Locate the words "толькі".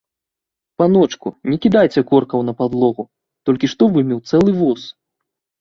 3.51-3.71